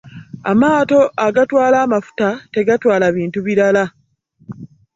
Amaato 0.51 0.99
agatwala 1.27 1.77
amafuta 1.85 2.27
tegatwala 2.53 3.05
bintu 3.17 3.39
birala. 3.45 3.83